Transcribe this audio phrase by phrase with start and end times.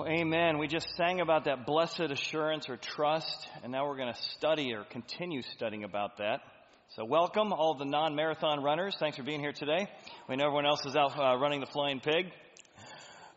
[0.00, 0.56] Well, amen.
[0.56, 4.72] We just sang about that blessed assurance or trust, and now we're going to study
[4.72, 6.40] or continue studying about that.
[6.96, 8.96] So, welcome all the non marathon runners.
[8.98, 9.88] Thanks for being here today.
[10.26, 12.32] We know everyone else is out uh, running the flying pig.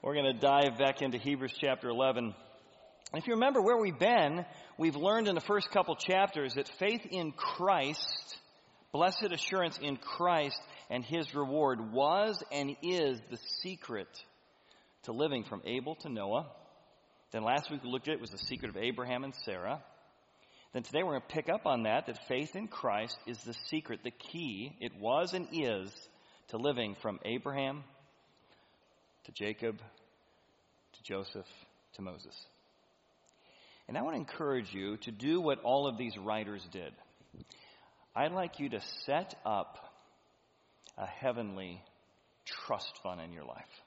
[0.02, 2.34] We're going to dive back into Hebrews chapter 11.
[3.12, 4.46] And if you remember where we've been,
[4.78, 8.38] we've learned in the first couple chapters that faith in Christ,
[8.94, 14.08] blessed assurance in Christ and his reward was and is the secret
[15.04, 16.48] to living from Abel to Noah.
[17.32, 19.82] Then last week we looked at it was the secret of Abraham and Sarah.
[20.74, 23.54] Then today we're going to pick up on that, that faith in Christ is the
[23.70, 25.92] secret, the key, it was and is
[26.50, 27.84] to living from Abraham
[29.26, 31.46] to Jacob to Joseph
[31.96, 32.36] to Moses.
[33.88, 36.94] And I want to encourage you to do what all of these writers did.
[38.16, 39.78] I'd like you to set up
[40.98, 41.82] a heavenly
[42.46, 43.83] trust fund in your life.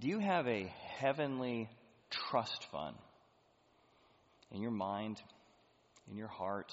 [0.00, 1.68] Do you have a heavenly
[2.10, 2.94] trust fund
[4.52, 5.20] in your mind,
[6.08, 6.72] in your heart,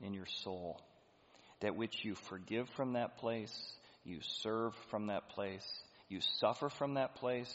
[0.00, 0.80] in your soul,
[1.60, 3.54] that which you forgive from that place,
[4.04, 5.64] you serve from that place,
[6.08, 7.52] you suffer from that place,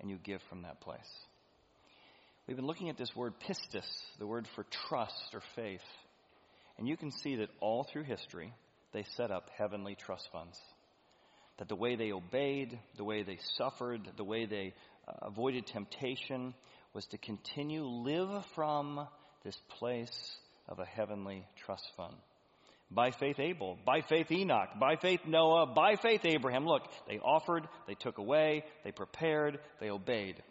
[0.00, 0.98] and you give from that place?
[2.48, 3.86] We've been looking at this word pistis,
[4.18, 5.86] the word for trust or faith.
[6.78, 8.52] And you can see that all through history,
[8.92, 10.58] they set up heavenly trust funds
[11.58, 14.74] that the way they obeyed, the way they suffered, the way they
[15.06, 16.54] uh, avoided temptation
[16.94, 19.06] was to continue live from
[19.44, 20.36] this place
[20.68, 22.14] of a heavenly trust fund.
[22.90, 26.64] By faith Abel, by faith Enoch, by faith Noah, by faith Abraham.
[26.64, 30.42] Look, they offered, they took away, they prepared, they obeyed.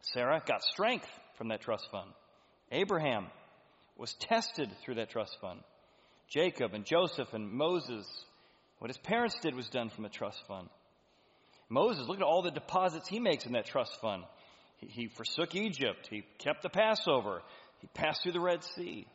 [0.00, 2.10] Sarah got strength from that trust fund.
[2.72, 3.26] Abraham
[3.96, 5.60] was tested through that trust fund.
[6.28, 8.06] Jacob and Joseph and Moses
[8.78, 10.68] what his parents did was done from a trust fund.
[11.68, 14.24] Moses, look at all the deposits he makes in that trust fund.
[14.78, 16.06] He, he forsook Egypt.
[16.10, 17.42] He kept the Passover.
[17.80, 19.06] He passed through the Red Sea.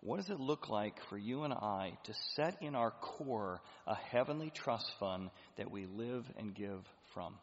[0.00, 3.94] What does it look like for you and I to set in our core a
[3.94, 6.84] heavenly trust fund that we live and give
[7.14, 7.34] from?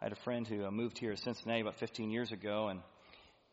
[0.00, 2.80] I had a friend who uh, moved here to Cincinnati about 15 years ago, and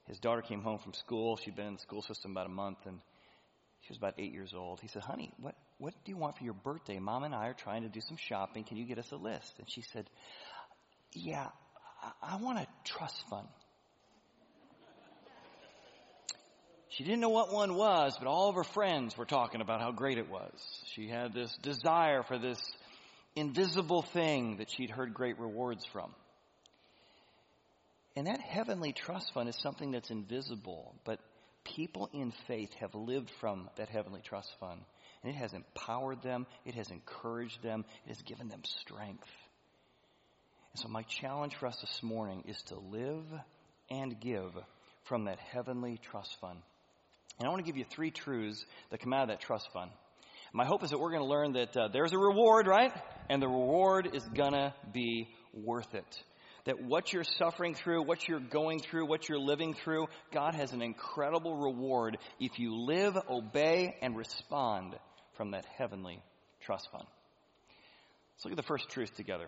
[0.07, 1.37] his daughter came home from school.
[1.37, 2.99] She'd been in the school system about a month, and
[3.91, 4.79] she was about eight years old.
[4.79, 6.97] He said, Honey, what, what do you want for your birthday?
[6.97, 8.63] Mom and I are trying to do some shopping.
[8.63, 9.53] Can you get us a list?
[9.59, 10.09] And she said,
[11.13, 11.47] Yeah,
[12.01, 13.47] I, I want a trust fund.
[16.87, 19.91] She didn't know what one was, but all of her friends were talking about how
[19.91, 20.53] great it was.
[20.93, 22.61] She had this desire for this
[23.35, 26.13] invisible thing that she'd heard great rewards from.
[28.15, 31.19] And that heavenly trust fund is something that's invisible, but
[31.63, 34.81] people in faith have lived from that heavenly trust fund.
[35.23, 39.27] And it has empowered them, it has encouraged them, it has given them strength.
[40.73, 43.25] And so, my challenge for us this morning is to live
[43.89, 44.51] and give
[45.03, 46.59] from that heavenly trust fund.
[47.39, 49.91] And I want to give you three truths that come out of that trust fund.
[50.53, 52.91] My hope is that we're going to learn that uh, there's a reward, right?
[53.29, 56.23] And the reward is going to be worth it
[56.65, 60.73] that what you're suffering through, what you're going through, what you're living through, God has
[60.73, 64.95] an incredible reward if you live, obey, and respond
[65.35, 66.21] from that heavenly
[66.61, 67.05] trust fund.
[68.35, 69.47] Let's look at the first truth together.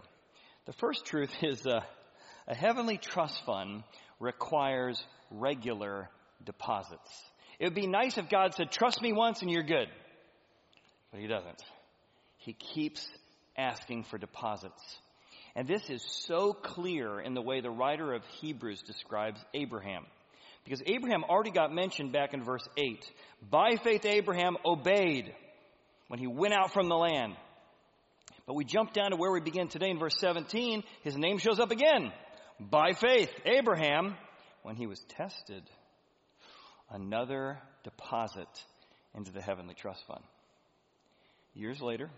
[0.66, 1.82] The first truth is uh,
[2.48, 3.84] a heavenly trust fund
[4.20, 6.10] requires regular
[6.46, 7.12] deposits.
[7.60, 9.88] It would be nice if God said, Trust me once and you're good.
[11.12, 11.62] But He doesn't.
[12.38, 13.08] He keeps
[13.58, 14.82] asking for deposits.
[15.56, 20.06] And this is so clear in the way the writer of Hebrews describes Abraham.
[20.64, 23.06] Because Abraham already got mentioned back in verse 8.
[23.50, 25.34] By faith, Abraham obeyed
[26.08, 27.36] when he went out from the land.
[28.46, 30.84] But we jump down to where we begin today in verse 17.
[31.04, 32.12] His name shows up again.
[32.60, 34.16] By faith, Abraham,
[34.64, 35.64] when he was tested,
[36.90, 38.48] another deposit
[39.16, 40.24] into the heavenly trust fund.
[41.54, 42.10] Years later,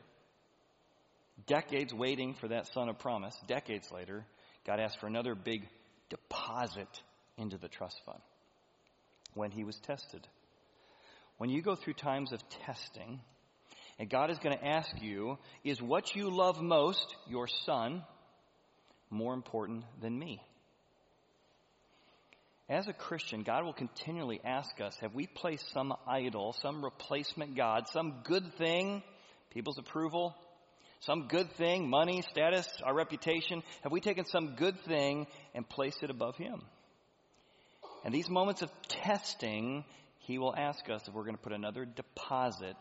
[1.47, 4.26] decades waiting for that son of promise, decades later,
[4.66, 5.67] God asked for another big
[6.09, 6.90] deposit
[7.37, 8.20] into the trust fund
[9.34, 10.28] when he was tested.
[11.37, 13.20] When you go through times of testing,
[13.99, 18.03] and God is going to ask you, is what you love most, your son,
[19.09, 20.41] more important than me?
[22.67, 27.55] As a Christian, God will continually ask us, have we placed some idol, some replacement
[27.55, 29.03] God, some good thing,
[29.52, 30.35] people's approval,
[31.01, 36.03] some good thing, money, status, our reputation, have we taken some good thing and placed
[36.03, 36.61] it above Him?
[38.03, 39.85] And these moments of testing,
[40.19, 42.77] He will ask us if we're going to put another deposit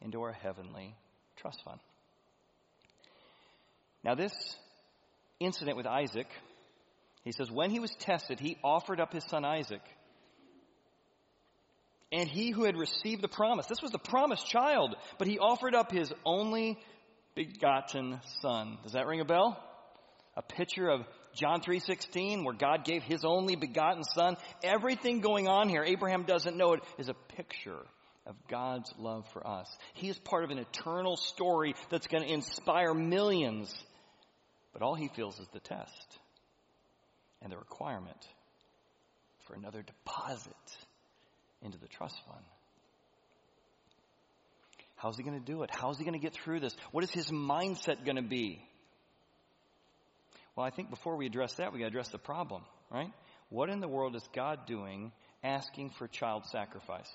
[0.00, 0.94] into our heavenly
[1.36, 1.80] trust fund.
[4.04, 4.32] Now, this
[5.40, 6.28] incident with Isaac,
[7.24, 9.80] he says, when he was tested, he offered up his son Isaac.
[12.12, 15.74] And he who had received the promise, this was the promised child, but he offered
[15.74, 16.78] up his only
[17.34, 18.78] begotten son.
[18.82, 19.62] Does that ring a bell?
[20.36, 24.36] A picture of John 3:16 where God gave his only begotten son.
[24.62, 27.86] Everything going on here, Abraham doesn't know it, is a picture
[28.26, 29.68] of God's love for us.
[29.94, 33.74] He is part of an eternal story that's going to inspire millions.
[34.72, 36.18] But all he feels is the test
[37.42, 38.28] and the requirement
[39.46, 40.78] for another deposit
[41.62, 42.44] into the trust fund.
[44.96, 45.70] How's he going to do it?
[45.72, 46.74] How's he going to get through this?
[46.92, 48.62] What is his mindset going to be?
[50.56, 53.10] Well, I think before we address that, we got to address the problem, right?
[53.50, 55.12] What in the world is God doing
[55.42, 57.10] asking for child sacrifice?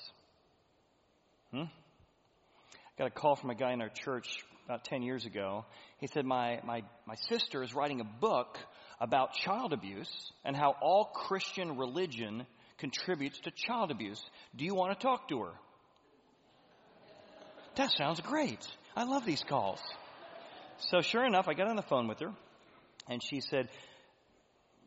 [1.51, 1.63] Hmm?
[1.63, 4.27] I got a call from a guy in our church
[4.65, 5.65] about 10 years ago.
[5.99, 8.57] He said, my, my, my sister is writing a book
[8.99, 10.11] about child abuse
[10.43, 12.45] and how all Christian religion
[12.77, 14.21] contributes to child abuse.
[14.55, 15.53] Do you want to talk to her?
[17.79, 18.59] That sounds great.
[18.93, 19.79] I love these calls.
[20.91, 22.33] So sure enough, I got on the phone with her
[23.07, 23.69] and she said,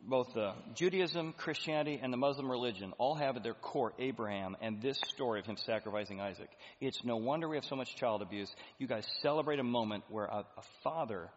[0.06, 0.36] both
[0.74, 5.40] Judaism, Christianity, and the Muslim religion all have at their core Abraham and this story
[5.40, 6.50] of him sacrificing Isaac.
[6.82, 8.54] It's no wonder we have so much child abuse.
[8.76, 11.30] You guys celebrate a moment where a, a father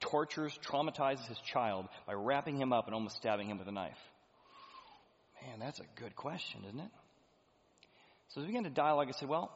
[0.00, 4.00] tortures, traumatizes his child by wrapping him up and almost stabbing him with a knife.
[5.46, 6.90] Man, that's a good question, isn't it?
[8.30, 9.52] So as we began to dialogue, I said, Well,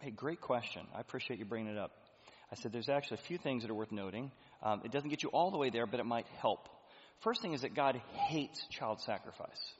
[0.00, 0.82] hey, great question.
[0.94, 1.92] I appreciate you bringing it up.
[2.50, 4.30] I said, There's actually a few things that are worth noting.
[4.62, 6.68] Um, it doesn't get you all the way there, but it might help.
[7.20, 9.72] First thing is that God hates child sacrifice.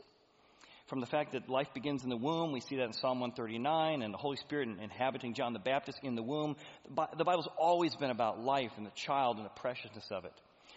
[0.87, 4.03] From the fact that life begins in the womb, we see that in Psalm 139,
[4.03, 6.57] and the Holy Spirit inhabiting John the Baptist in the womb.
[6.87, 10.33] The Bible's always been about life and the child and the preciousness of it.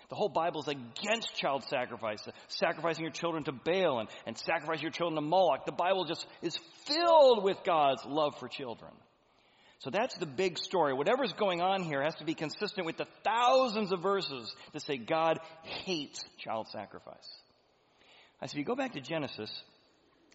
[0.10, 4.84] The whole Bible is against child sacrifice, sacrificing your children to Baal and, and sacrificing
[4.84, 5.66] your children to Moloch.
[5.66, 8.94] The Bible just is filled with God's love for children.
[9.80, 10.94] So that's the big story.
[10.94, 14.98] Whatever's going on here has to be consistent with the thousands of verses that say
[14.98, 17.16] God hates child sacrifice.
[18.42, 19.52] I said, you go back to Genesis,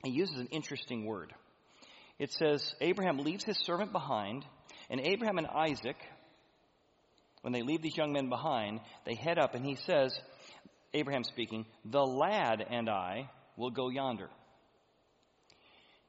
[0.05, 1.33] he uses an interesting word.
[2.19, 4.45] It says, Abraham leaves his servant behind,
[4.91, 5.97] and Abraham and Isaac,
[7.41, 10.17] when they leave these young men behind, they head up, and he says,
[10.95, 14.31] Abraham speaking, the lad and I will go yonder.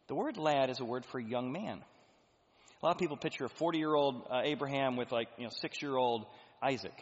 [0.08, 1.82] The word lad is a word for young man.
[2.84, 5.50] A lot of people picture a 40 year old uh, Abraham with like, you know,
[5.62, 6.26] six year old
[6.62, 6.94] Isaac.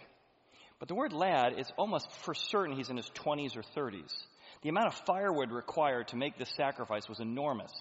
[0.77, 4.13] But the word lad is almost for certain he's in his 20s or 30s.
[4.61, 7.71] The amount of firewood required to make this sacrifice was enormous.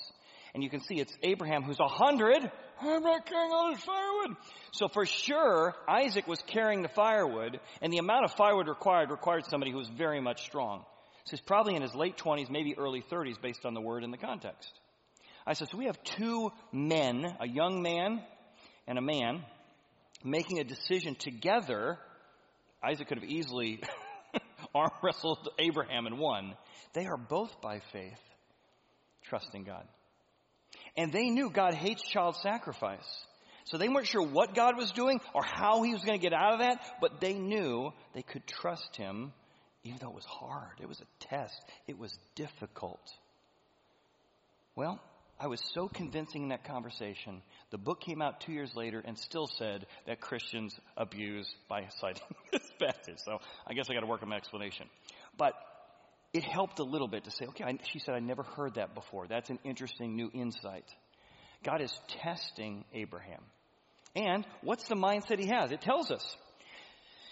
[0.54, 2.50] And you can see it's Abraham who's a hundred.
[2.80, 4.36] I'm not carrying all this firewood.
[4.72, 9.44] So for sure, Isaac was carrying the firewood, and the amount of firewood required required
[9.44, 10.86] somebody who was very much strong.
[11.24, 14.12] So he's probably in his late 20s, maybe early 30s, based on the word and
[14.12, 14.72] the context.
[15.46, 18.22] I said, so we have two men, a young man
[18.86, 19.42] and a man,
[20.24, 21.98] making a decision together.
[22.82, 23.82] Isaac could have easily
[24.74, 26.54] arm wrestled Abraham and won.
[26.92, 28.20] They are both by faith
[29.24, 29.86] trusting God.
[30.96, 33.24] And they knew God hates child sacrifice.
[33.64, 36.32] So they weren't sure what God was doing or how he was going to get
[36.32, 39.32] out of that, but they knew they could trust him
[39.84, 40.80] even though it was hard.
[40.80, 41.62] It was a test.
[41.86, 43.00] It was difficult.
[44.76, 45.00] Well,
[45.42, 47.40] I was so convincing in that conversation.
[47.70, 52.22] The book came out two years later and still said that Christians abuse by citing
[52.52, 53.18] this passage.
[53.24, 54.86] So I guess I got to work on my explanation.
[55.38, 55.54] But
[56.34, 58.94] it helped a little bit to say, okay, I, she said, I never heard that
[58.94, 59.26] before.
[59.26, 60.84] That's an interesting new insight.
[61.64, 63.40] God is testing Abraham.
[64.14, 65.72] And what's the mindset he has?
[65.72, 66.36] It tells us.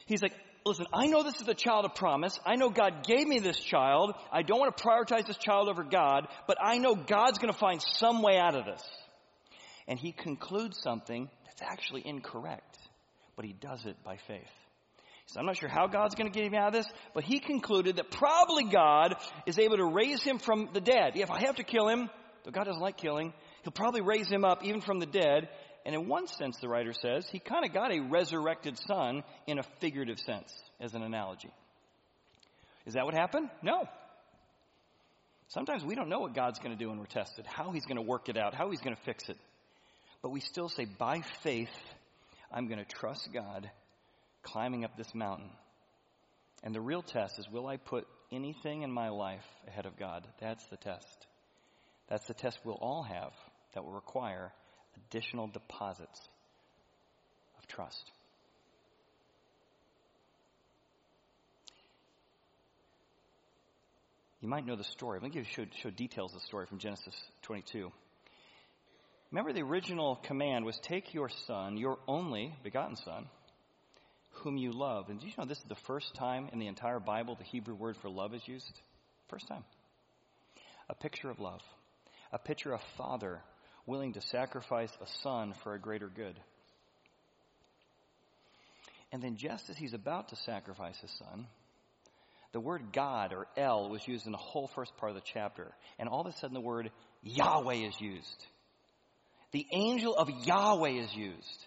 [0.07, 0.33] He's like,
[0.65, 2.39] listen, I know this is a child of promise.
[2.45, 4.15] I know God gave me this child.
[4.33, 7.59] I don't want to prioritize this child over God, but I know God's going to
[7.59, 8.83] find some way out of this.
[9.87, 12.79] And he concludes something that's actually incorrect,
[13.37, 14.51] but he does it by faith.
[15.27, 17.39] So I'm not sure how God's going to get him out of this, but he
[17.39, 19.15] concluded that probably God
[19.47, 21.13] is able to raise him from the dead.
[21.17, 22.09] If I have to kill him,
[22.45, 25.49] though God doesn't like killing, he'll probably raise him up even from the dead
[25.89, 29.59] and in one sense, the writer says, he kind of got a resurrected son in
[29.59, 31.49] a figurative sense, as an analogy.
[32.85, 33.49] Is that what happened?
[33.63, 33.89] No.
[35.47, 37.97] Sometimes we don't know what God's going to do when we're tested, how he's going
[37.97, 39.39] to work it out, how he's going to fix it.
[40.21, 41.73] But we still say, by faith,
[42.53, 43.71] I'm going to trust God
[44.43, 45.49] climbing up this mountain.
[46.63, 50.27] And the real test is, will I put anything in my life ahead of God?
[50.39, 51.27] That's the test.
[52.11, 53.33] That's the test we'll all have
[53.73, 54.53] that will require
[55.11, 56.21] additional deposits
[57.59, 58.11] of trust.
[64.41, 65.19] You might know the story.
[65.21, 67.91] Let me give you show, show details of the story from Genesis 22.
[69.33, 73.27] Remember, the original command was take your son, your only begotten son,
[74.31, 75.09] whom you love.
[75.09, 77.75] And do you know this is the first time in the entire Bible the Hebrew
[77.75, 78.81] word for love is used?
[79.29, 79.65] First time.
[80.89, 81.61] A picture of love,
[82.33, 83.41] a picture of father
[83.89, 86.39] willing to sacrifice a son for a greater good.
[89.11, 91.47] And then just as he's about to sacrifice his son,
[92.53, 95.73] the word God or El was used in the whole first part of the chapter.
[95.99, 96.91] And all of a sudden the word
[97.23, 98.47] Yahweh is used.
[99.53, 101.65] The angel of Yahweh is used.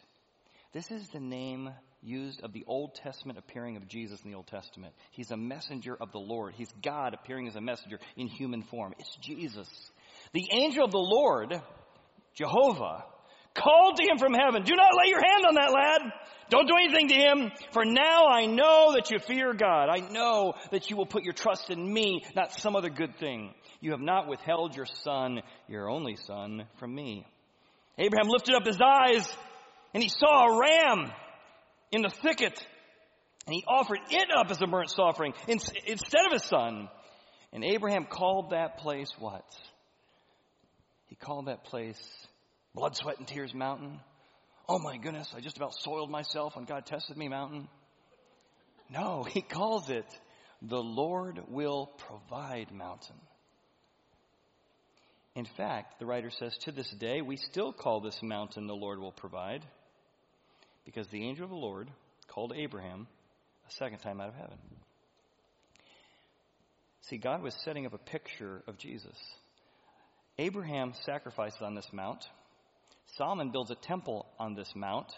[0.73, 1.71] This is the name
[2.03, 4.93] used of the Old Testament appearing of Jesus in the Old Testament.
[5.11, 6.53] He's a messenger of the Lord.
[6.55, 8.93] He's God appearing as a messenger in human form.
[8.99, 9.67] It's Jesus.
[10.33, 11.59] The angel of the Lord,
[12.35, 13.03] Jehovah,
[13.53, 16.01] called to him from heaven, Do not lay your hand on that lad.
[16.50, 19.88] Don't do anything to him, for now I know that you fear God.
[19.89, 23.53] I know that you will put your trust in me, not some other good thing.
[23.79, 27.25] You have not withheld your son, your only son, from me.
[27.97, 29.33] Abraham lifted up his eyes
[29.93, 31.11] and he saw a ram
[31.91, 32.61] in the thicket
[33.45, 36.89] and he offered it up as a burnt offering instead of his son.
[37.53, 39.45] And Abraham called that place what?
[41.12, 42.01] He called that place
[42.74, 44.00] Blood, Sweat, and Tears Mountain.
[44.70, 47.68] Oh my goodness, I just about soiled myself when God tested me mountain.
[48.89, 50.06] No, he calls it
[50.62, 53.18] the Lord will provide mountain.
[55.36, 58.98] In fact, the writer says, to this day, we still call this mountain the Lord
[58.98, 59.65] will provide
[60.86, 61.89] because the angel of the Lord
[62.30, 63.06] called Abraham
[63.68, 64.58] a second time out of heaven.
[67.01, 69.18] See, God was setting up a picture of Jesus.
[70.38, 72.23] Abraham sacrifices on this mount.
[73.17, 75.11] Solomon builds a temple on this mount.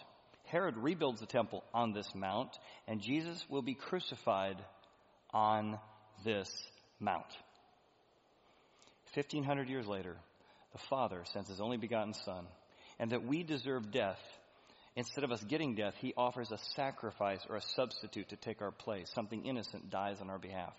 [0.46, 2.50] Herod rebuilds the temple on this mount.
[2.86, 4.56] And Jesus will be crucified
[5.32, 5.78] on
[6.24, 6.50] this
[7.00, 7.26] mount.
[9.14, 10.16] 1500 years later,
[10.72, 12.46] the Father sends his only begotten Son,
[12.98, 14.18] and that we deserve death,
[14.96, 18.72] instead of us getting death, he offers a sacrifice or a substitute to take our
[18.72, 19.08] place.
[19.14, 20.74] Something innocent dies on our behalf.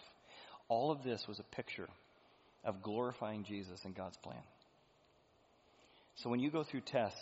[0.68, 1.88] All of this was a picture
[2.66, 4.42] of glorifying Jesus in God's plan.
[6.16, 7.20] So when you go through tests,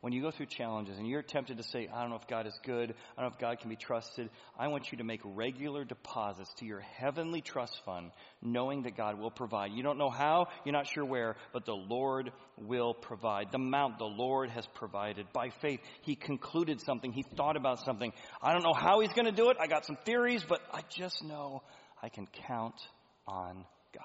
[0.00, 2.46] when you go through challenges and you're tempted to say, I don't know if God
[2.46, 4.28] is good, I don't know if God can be trusted,
[4.58, 8.10] I want you to make regular deposits to your heavenly trust fund,
[8.42, 9.72] knowing that God will provide.
[9.72, 13.50] You don't know how, you're not sure where, but the Lord will provide.
[13.52, 15.26] The mount the Lord has provided.
[15.32, 18.12] By faith, He concluded something, He thought about something.
[18.42, 20.82] I don't know how He's going to do it, I got some theories, but I
[20.90, 21.62] just know
[22.02, 22.80] I can count
[23.26, 24.04] on God.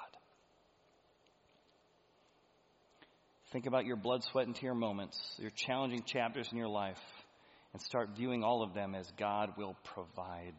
[3.51, 7.01] Think about your blood, sweat, and tear moments, your challenging chapters in your life,
[7.74, 10.55] and start viewing all of them as God will provide.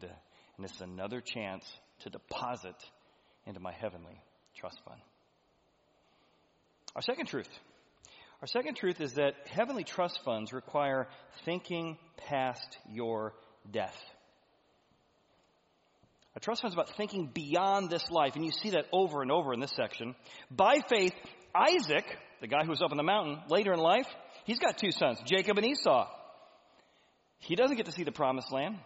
[0.57, 1.65] And it's another chance
[2.01, 2.75] to deposit
[3.47, 4.21] into my heavenly
[4.55, 5.01] trust fund.
[6.95, 7.49] Our second truth.
[8.41, 11.07] Our second truth is that heavenly trust funds require
[11.45, 13.33] thinking past your
[13.71, 13.97] death.
[16.35, 19.31] A trust fund is about thinking beyond this life, and you see that over and
[19.31, 20.15] over in this section.
[20.51, 21.13] By faith,
[21.55, 22.05] Isaac,
[22.43, 24.05] the guy who was up in the mountain later in life,
[24.43, 26.09] he's got two sons, Jacob and Esau.
[27.39, 28.79] He doesn't get to see the promised land.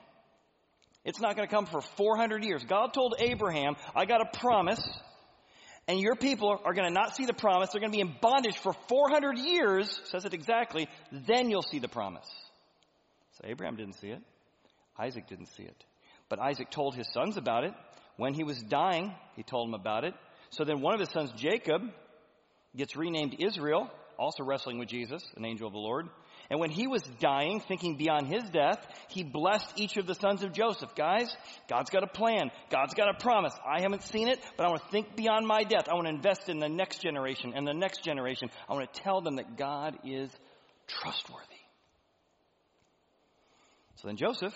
[1.03, 2.63] It's not going to come for 400 years.
[2.63, 4.87] God told Abraham, I got a promise,
[5.87, 7.71] and your people are going to not see the promise.
[7.71, 11.79] They're going to be in bondage for 400 years, says it exactly, then you'll see
[11.79, 12.29] the promise.
[13.39, 14.21] So Abraham didn't see it.
[14.99, 15.83] Isaac didn't see it.
[16.29, 17.73] But Isaac told his sons about it.
[18.17, 20.13] When he was dying, he told them about it.
[20.51, 21.81] So then one of his sons, Jacob,
[22.77, 26.07] gets renamed Israel, also wrestling with Jesus, an angel of the Lord.
[26.49, 28.79] And when he was dying, thinking beyond his death,
[29.09, 30.95] he blessed each of the sons of Joseph.
[30.95, 31.35] Guys,
[31.67, 32.51] God's got a plan.
[32.69, 33.53] God's got a promise.
[33.65, 35.89] I haven't seen it, but I want to think beyond my death.
[35.89, 38.49] I want to invest in the next generation and the next generation.
[38.69, 40.31] I want to tell them that God is
[40.87, 41.43] trustworthy.
[43.95, 44.53] So then Joseph,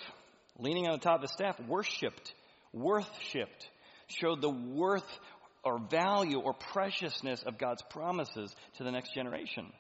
[0.60, 2.34] leaning on the top of his staff, worshipped,
[2.72, 3.70] worshiped,
[4.08, 5.20] showed the worth
[5.64, 9.72] or value or preciousness of God's promises to the next generation.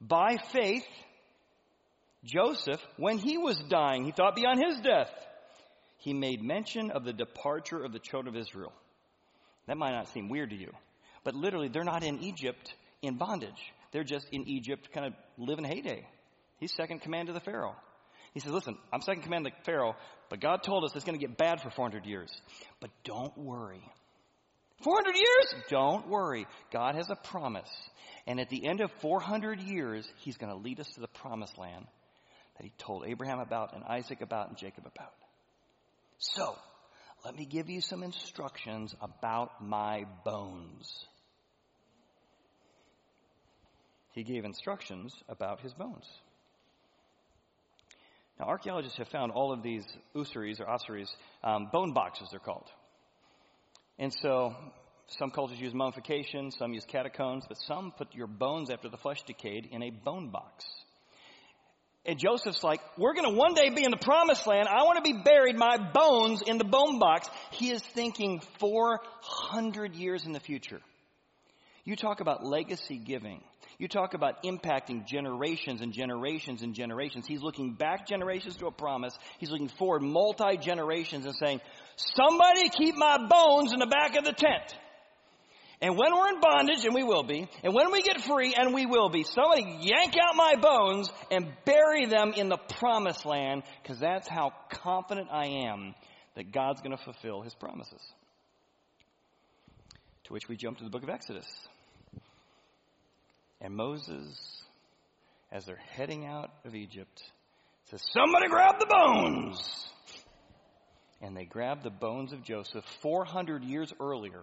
[0.00, 0.86] By faith,
[2.24, 5.10] Joseph, when he was dying, he thought beyond his death.
[5.98, 8.72] He made mention of the departure of the children of Israel.
[9.66, 10.72] That might not seem weird to you,
[11.24, 13.72] but literally, they're not in Egypt in bondage.
[13.92, 16.06] They're just in Egypt, kind of living heyday.
[16.58, 17.74] He's second command to the Pharaoh.
[18.34, 19.96] He says, Listen, I'm second command to the Pharaoh,
[20.28, 22.30] but God told us it's going to get bad for 400 years.
[22.80, 23.82] But don't worry.
[24.82, 25.54] 400 years?
[25.68, 26.46] Don't worry.
[26.72, 27.70] God has a promise.
[28.26, 31.58] And at the end of 400 years, He's going to lead us to the promised
[31.58, 31.86] land
[32.56, 35.14] that He told Abraham about and Isaac about and Jacob about.
[36.18, 36.54] So,
[37.24, 41.06] let me give you some instructions about my bones.
[44.12, 46.04] He gave instructions about his bones.
[48.38, 49.84] Now, archaeologists have found all of these
[50.14, 52.66] usaries or ossuaries, um, bone boxes they're called.
[54.00, 54.56] And so,
[55.18, 59.22] some cultures use mummification, some use catacombs, but some put your bones after the flesh
[59.24, 60.64] decayed in a bone box.
[62.06, 64.68] And Joseph's like, we're going to one day be in the promised land.
[64.68, 67.28] I want to be buried, my bones in the bone box.
[67.50, 70.80] He is thinking 400 years in the future.
[71.84, 73.42] You talk about legacy giving.
[73.80, 77.26] You talk about impacting generations and generations and generations.
[77.26, 79.18] He's looking back generations to a promise.
[79.38, 81.60] He's looking forward multi generations and saying,
[82.14, 84.74] somebody keep my bones in the back of the tent.
[85.82, 88.74] And when we're in bondage, and we will be, and when we get free, and
[88.74, 93.62] we will be, somebody yank out my bones and bury them in the promised land,
[93.82, 95.94] because that's how confident I am
[96.36, 98.00] that God's going to fulfill his promises.
[100.24, 101.48] To which we jump to the book of Exodus.
[103.62, 104.62] And Moses,
[105.50, 107.22] as they're heading out of Egypt,
[107.90, 109.90] says, Somebody grab the bones!
[111.20, 114.42] And they grabbed the bones of Joseph 400 years earlier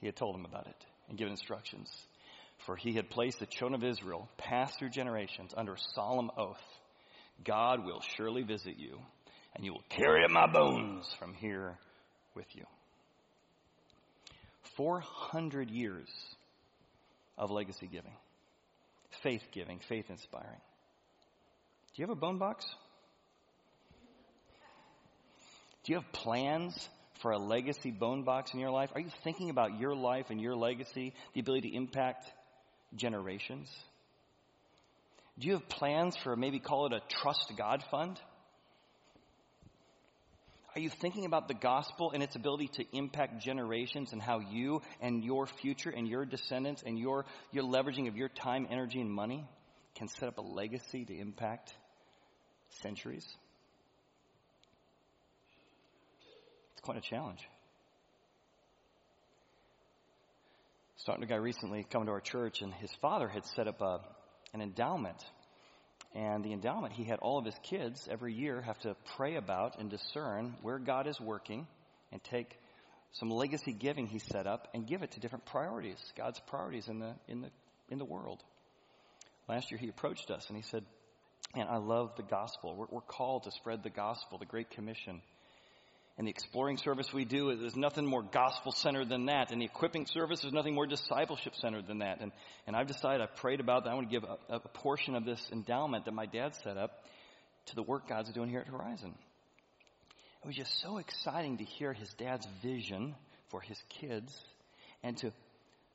[0.00, 1.90] he had told them about it and given instructions.
[2.66, 6.60] For he had placed the children of Israel, passed through generations, under solemn oath
[7.44, 8.98] God will surely visit you,
[9.54, 11.78] and you will carry up my bones from here
[12.34, 12.64] with you.
[14.76, 16.08] 400 years
[17.38, 18.12] of legacy giving,
[19.22, 20.60] faith giving, faith inspiring.
[21.94, 22.66] Do you have a bone box?
[25.84, 26.88] Do you have plans
[27.20, 28.90] for a legacy bone box in your life?
[28.94, 32.26] Are you thinking about your life and your legacy, the ability to impact
[32.94, 33.70] generations?
[35.38, 38.20] Do you have plans for maybe call it a trust God fund?
[40.76, 44.82] Are you thinking about the gospel and its ability to impact generations and how you
[45.00, 49.10] and your future and your descendants and your, your leveraging of your time, energy, and
[49.10, 49.44] money
[49.96, 51.74] can set up a legacy to impact
[52.82, 53.26] centuries?
[56.80, 57.40] It's quite a challenge.
[57.42, 57.52] I
[60.96, 63.68] was talking to a guy recently coming to our church, and his father had set
[63.68, 64.00] up a,
[64.54, 65.22] an endowment.
[66.14, 69.78] And the endowment, he had all of his kids every year have to pray about
[69.78, 71.66] and discern where God is working
[72.12, 72.58] and take
[73.12, 76.98] some legacy giving he set up and give it to different priorities, God's priorities in
[76.98, 77.50] the, in the,
[77.90, 78.42] in the world.
[79.50, 80.86] Last year he approached us and he said,
[81.54, 82.74] Man, I love the gospel.
[82.74, 85.20] We're, we're called to spread the gospel, the Great Commission.
[86.20, 89.52] And the exploring service we do is nothing more gospel centered than that.
[89.52, 92.20] And the equipping service is nothing more discipleship centered than that.
[92.20, 92.30] And,
[92.66, 93.90] and I've decided, I've prayed about that.
[93.90, 96.90] I want to give a, a portion of this endowment that my dad set up
[97.68, 99.14] to the work God's doing here at Horizon.
[100.44, 103.14] It was just so exciting to hear his dad's vision
[103.48, 104.38] for his kids
[105.02, 105.32] and to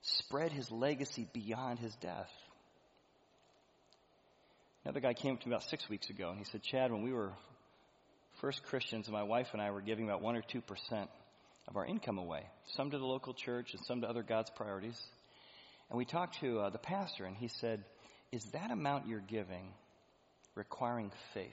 [0.02, 2.32] spread his legacy beyond his death.
[4.84, 7.04] Another guy came up to me about six weeks ago and he said, Chad, when
[7.04, 7.32] we were
[8.46, 11.08] first Christians, my wife and I were giving about 1 or 2%
[11.68, 12.44] of our income away,
[12.76, 15.02] some to the local church and some to other God's priorities.
[15.90, 17.84] And we talked to uh, the pastor, and he said,
[18.32, 19.74] Is that amount you're giving
[20.54, 21.50] requiring faith?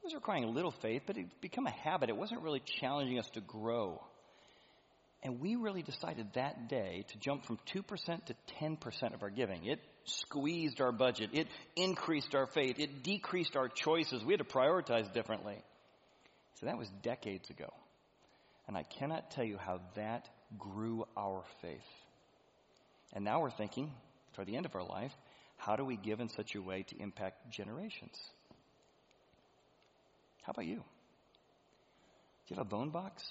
[0.00, 2.08] It was requiring a little faith, but it became a habit.
[2.08, 4.00] It wasn't really challenging us to grow.
[5.24, 9.66] And we really decided that day to jump from 2% to 10% of our giving.
[9.66, 11.30] It squeezed our budget.
[11.32, 12.78] It increased our faith.
[12.78, 14.24] It decreased our choices.
[14.24, 15.56] We had to prioritize differently.
[16.60, 17.72] So that was decades ago.
[18.68, 21.78] And I cannot tell you how that grew our faith.
[23.12, 23.92] And now we're thinking,
[24.34, 25.12] toward the end of our life,
[25.56, 28.16] how do we give in such a way to impact generations?
[30.42, 30.76] How about you?
[30.76, 30.82] Do
[32.48, 33.22] you have a bone box?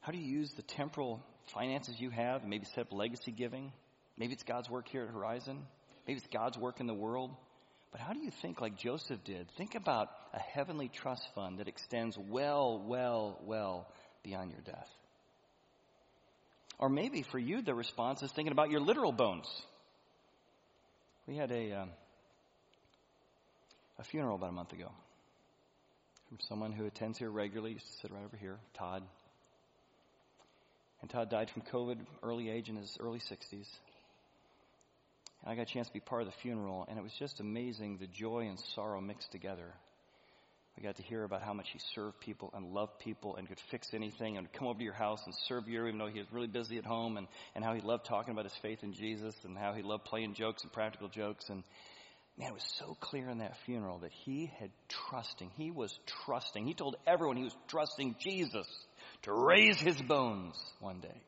[0.00, 1.22] How do you use the temporal
[1.54, 3.72] finances you have and maybe set up legacy giving?
[4.16, 5.58] Maybe it's God's work here at Horizon.
[6.06, 7.30] Maybe it's God's work in the world.
[7.90, 9.50] But how do you think like Joseph did?
[9.56, 13.86] Think about a heavenly trust fund that extends well, well, well
[14.22, 14.88] beyond your death.
[16.78, 19.46] Or maybe for you, the response is thinking about your literal bones.
[21.26, 21.90] We had a, um,
[23.98, 24.90] a funeral about a month ago
[26.32, 29.02] from someone who attends here regularly, used to sit right over here, Todd.
[31.02, 33.66] And Todd died from COVID, early age in his early 60s.
[35.42, 37.40] And I got a chance to be part of the funeral, and it was just
[37.40, 39.74] amazing the joy and sorrow mixed together.
[40.76, 43.60] We got to hear about how much he served people and loved people and could
[43.70, 46.18] fix anything and would come over to your house and serve you even though he
[46.18, 48.94] was really busy at home and, and how he loved talking about his faith in
[48.94, 51.50] Jesus and how he loved playing jokes and practical jokes.
[51.50, 51.62] And
[52.38, 55.50] Man, it was so clear in that funeral that he had trusting.
[55.56, 56.66] He was trusting.
[56.66, 58.66] He told everyone he was trusting Jesus
[59.22, 61.20] to raise his bones one day.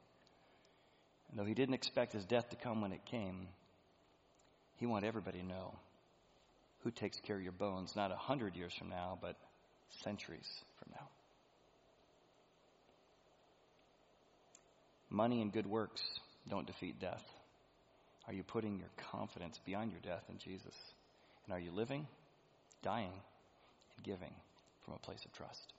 [1.30, 3.48] And though he didn't expect his death to come when it came,
[4.76, 5.74] he wanted everybody to know
[6.82, 9.36] who takes care of your bones, not a hundred years from now, but
[10.02, 11.08] centuries from now.
[15.10, 16.02] Money and good works
[16.50, 17.22] don't defeat death.
[18.26, 20.74] Are you putting your confidence beyond your death in Jesus?
[21.46, 22.06] And are you living,
[22.82, 23.12] dying,
[23.96, 24.32] and giving
[24.84, 25.72] from a place of trust?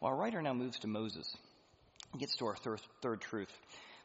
[0.00, 1.36] Well, our writer now moves to Moses.
[2.12, 3.52] He gets to our third, third truth.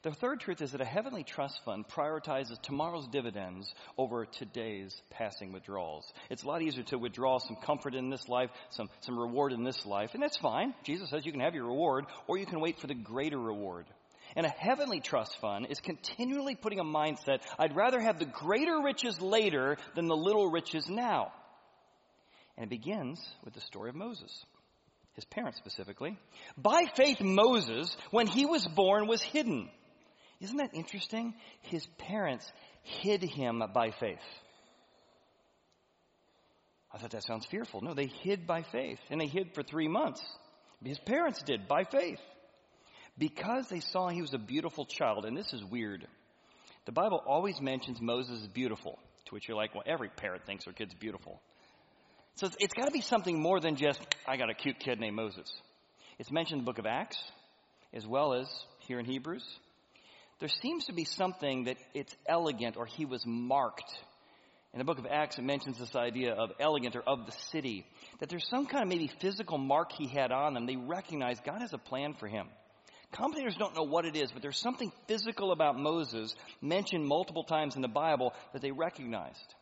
[0.05, 5.51] The third truth is that a heavenly trust fund prioritizes tomorrow's dividends over today's passing
[5.51, 6.05] withdrawals.
[6.29, 9.63] It's a lot easier to withdraw some comfort in this life, some, some reward in
[9.63, 10.75] this life, and that's fine.
[10.83, 13.87] Jesus says you can have your reward, or you can wait for the greater reward.
[14.35, 18.79] And a heavenly trust fund is continually putting a mindset, I'd rather have the greater
[18.83, 21.31] riches later than the little riches now.
[22.57, 24.45] And it begins with the story of Moses
[25.15, 26.17] his parents specifically.
[26.57, 29.69] By faith, Moses, when he was born, was hidden
[30.41, 31.33] isn't that interesting?
[31.61, 32.51] His parents
[32.83, 34.19] hid him by faith.
[36.93, 37.81] I thought that sounds fearful.
[37.81, 38.99] No, they hid by faith.
[39.09, 40.21] And they hid for three months.
[40.83, 42.19] His parents did by faith.
[43.17, 45.25] Because they saw he was a beautiful child.
[45.25, 46.07] And this is weird.
[46.85, 50.65] The Bible always mentions Moses is beautiful, to which you're like, well, every parent thinks
[50.65, 51.41] their kid's beautiful.
[52.35, 54.99] So it's, it's got to be something more than just, I got a cute kid
[54.99, 55.51] named Moses.
[56.19, 57.17] It's mentioned in the book of Acts,
[57.93, 58.47] as well as
[58.87, 59.43] here in Hebrews
[60.39, 63.91] there seems to be something that it's elegant or he was marked.
[64.73, 67.85] In the book of Acts, it mentions this idea of elegant or of the city.
[68.19, 70.65] That there's some kind of maybe physical mark he had on them.
[70.65, 72.47] They recognize God has a plan for him.
[73.13, 77.77] Commentators don't know what it is, but there's something physical about Moses mentioned multiple times
[77.77, 79.55] in the Bible that they recognized.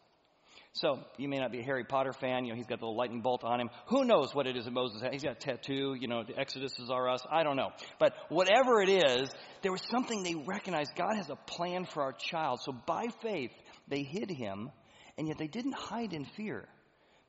[0.75, 2.45] So you may not be a Harry Potter fan.
[2.45, 3.69] You know, he's got the lightning bolt on him.
[3.87, 5.11] Who knows what it is that Moses has?
[5.11, 5.95] He's got a tattoo.
[5.99, 7.23] You know, the Exoduses are us.
[7.29, 7.69] I don't know.
[7.99, 9.29] But whatever it is,
[9.61, 10.95] there was something they recognized.
[10.95, 12.59] God has a plan for our child.
[12.63, 13.51] So by faith,
[13.87, 14.71] they hid him,
[15.15, 16.67] and yet they didn't hide in fear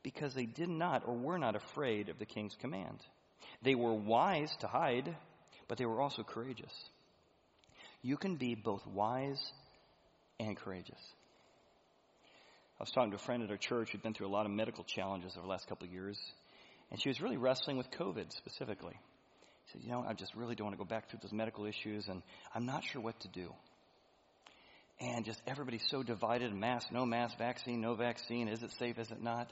[0.02, 2.98] because they did not or were not afraid of the king's command.
[3.62, 5.14] They were wise to hide,
[5.68, 6.72] but they were also courageous.
[8.00, 9.40] You can be both wise
[10.40, 11.00] and courageous.
[12.78, 14.52] I was talking to a friend at our church who'd been through a lot of
[14.52, 16.18] medical challenges over the last couple of years,
[16.90, 18.98] and she was really wrestling with COVID specifically.
[19.66, 21.66] She said, You know, I just really don't want to go back through those medical
[21.66, 23.52] issues, and I'm not sure what to do.
[25.00, 28.48] And just everybody's so divided mask, no mask, vaccine, no vaccine.
[28.48, 28.98] Is it safe?
[28.98, 29.50] Is it not?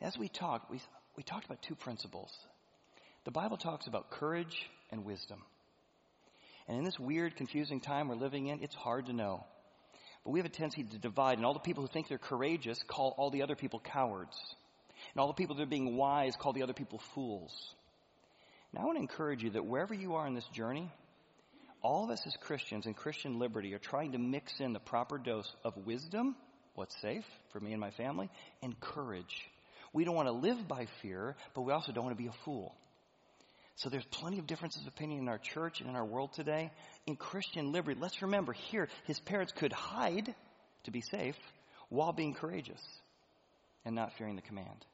[0.00, 0.80] As we talked, we,
[1.16, 2.30] we talked about two principles.
[3.24, 5.42] The Bible talks about courage and wisdom.
[6.68, 9.44] And in this weird, confusing time we're living in, it's hard to know.
[10.26, 12.82] But we have a tendency to divide, and all the people who think they're courageous
[12.88, 14.36] call all the other people cowards.
[15.14, 17.52] And all the people that are being wise call the other people fools.
[18.72, 20.90] Now, I want to encourage you that wherever you are in this journey,
[21.80, 25.16] all of us as Christians and Christian liberty are trying to mix in the proper
[25.16, 26.34] dose of wisdom,
[26.74, 28.28] what's safe for me and my family,
[28.64, 29.48] and courage.
[29.92, 32.44] We don't want to live by fear, but we also don't want to be a
[32.44, 32.74] fool.
[33.76, 36.70] So there's plenty of differences of opinion in our church and in our world today.
[37.06, 40.34] In Christian liberty, let's remember here, his parents could hide
[40.84, 41.36] to be safe
[41.90, 42.80] while being courageous
[43.84, 44.86] and not fearing the command.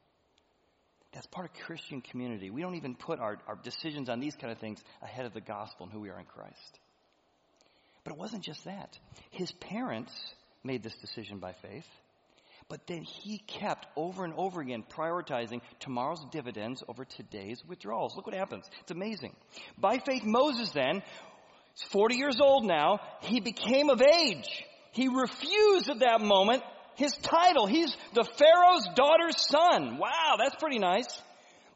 [1.13, 2.51] That's part of Christian community.
[2.51, 5.41] We don't even put our, our decisions on these kind of things ahead of the
[5.41, 6.79] gospel and who we are in Christ.
[8.03, 8.99] But it wasn't just that.
[9.31, 10.13] His parents
[10.65, 11.87] made this decision by faith.
[12.69, 18.17] But then he kept over and over again prioritizing tomorrow's dividends over today's withdrawals.
[18.17, 18.65] Look what happens.
[18.81, 19.35] It's amazing.
[19.79, 21.03] By faith, Moses then,
[21.91, 24.65] 40 years old now, he became of age.
[24.93, 26.63] He refused at that moment
[26.97, 27.67] his title.
[27.67, 29.99] He's the Pharaoh's daughter's son.
[29.99, 31.09] Wow, that's pretty nice.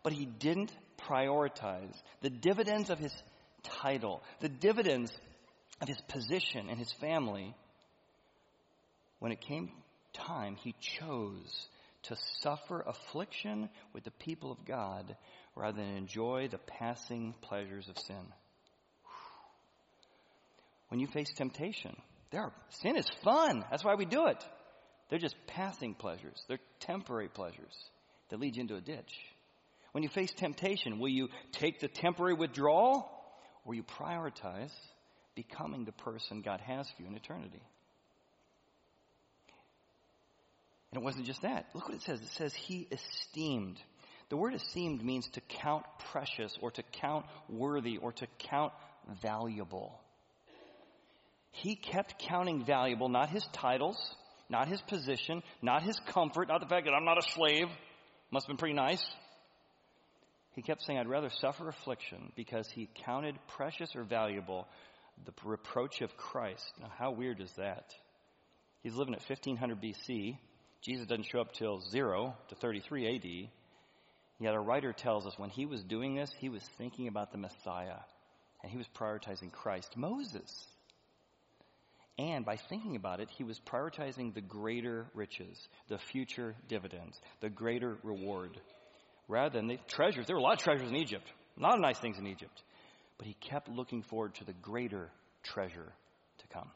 [0.03, 3.13] But he didn't prioritize the dividends of his
[3.63, 5.13] title, the dividends
[5.81, 7.55] of his position and his family
[9.19, 9.71] when it came
[10.17, 11.69] time, he chose
[12.05, 15.17] to suffer affliction with the people of God
[15.55, 18.25] rather than enjoy the passing pleasures of sin.
[20.89, 21.97] When you face temptation,
[22.31, 23.65] there are, sin is fun.
[23.71, 24.45] That's why we do it.
[25.09, 26.43] They're just passing pleasures.
[26.49, 27.75] They're temporary pleasures
[28.29, 29.13] that lead you into a ditch.
[29.93, 33.11] When you face temptation, will you take the temporary withdrawal
[33.65, 34.73] or you prioritize
[35.35, 37.63] becoming the person God has for you in eternity?
[40.93, 41.67] And it wasn't just that.
[41.75, 42.21] Look what it says.
[42.21, 43.79] It says he esteemed.
[44.29, 48.73] The word esteemed means to count precious or to count worthy or to count
[49.23, 50.01] valuable.
[51.53, 53.97] He kept counting valuable not his titles,
[54.49, 57.69] not his position, not his comfort, not the fact that I'm not a slave.
[58.31, 59.05] Must have been pretty nice.
[60.55, 64.67] He kept saying, I'd rather suffer affliction because he counted precious or valuable
[65.25, 66.73] the reproach of Christ.
[66.81, 67.95] Now, how weird is that?
[68.83, 70.39] He's living at 1500 BC.
[70.87, 73.51] Jesus doesn't show up till 0 to 33 AD.
[74.39, 77.39] Yet a writer tells us when he was doing this, he was thinking about the
[77.39, 77.99] Messiah
[78.63, 79.97] and he was prioritizing Christ.
[79.97, 80.69] Moses.
[82.19, 87.51] And by thinking about it, he was prioritizing the greater riches, the future dividends, the
[87.51, 88.59] greater reward,
[89.27, 90.27] rather than the treasures.
[90.27, 91.27] There were a lot of treasures in Egypt,
[91.59, 92.63] a lot of nice things in Egypt.
[93.19, 95.11] But he kept looking forward to the greater
[95.43, 95.93] treasure
[96.39, 96.71] to come.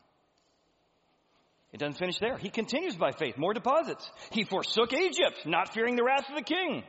[1.72, 2.36] It doesn't finish there.
[2.36, 4.10] He continues by faith, more deposits.
[4.32, 6.82] He forsook Egypt, not fearing the wrath of the king.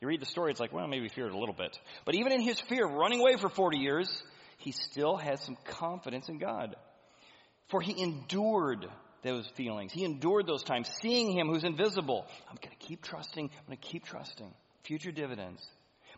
[0.00, 1.78] You read the story, it's like, well, maybe he feared a little bit.
[2.04, 4.22] But even in his fear of running away for 40 years,
[4.58, 6.76] he still has some confidence in God.
[7.68, 8.86] For he endured
[9.22, 9.92] those feelings.
[9.92, 12.26] He endured those times, seeing him who's invisible.
[12.48, 13.44] I'm going to keep trusting.
[13.44, 14.52] I'm going to keep trusting.
[14.84, 15.66] Future dividends.